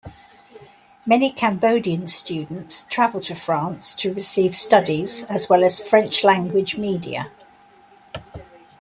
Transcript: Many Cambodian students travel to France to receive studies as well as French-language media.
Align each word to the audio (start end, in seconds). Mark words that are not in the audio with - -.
Many 1.05 1.29
Cambodian 1.31 2.07
students 2.07 2.87
travel 2.89 3.21
to 3.21 3.35
France 3.35 3.93
to 3.97 4.11
receive 4.11 4.55
studies 4.55 5.25
as 5.25 5.47
well 5.47 5.63
as 5.63 5.79
French-language 5.79 6.75
media. 6.75 7.29